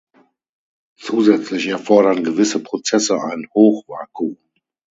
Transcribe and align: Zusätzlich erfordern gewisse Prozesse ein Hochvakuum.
Zusätzlich 0.97 1.67
erfordern 1.67 2.23
gewisse 2.23 2.59
Prozesse 2.59 3.21
ein 3.21 3.45
Hochvakuum. 3.53 4.39